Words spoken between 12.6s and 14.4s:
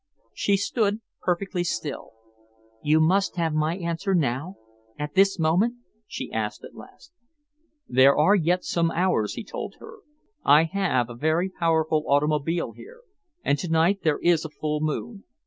here, and to night there